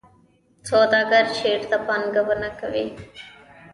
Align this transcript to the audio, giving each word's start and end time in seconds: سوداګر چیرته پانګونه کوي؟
سوداګر 0.69 1.23
چیرته 1.37 1.77
پانګونه 1.87 2.49
کوي؟ 2.59 2.87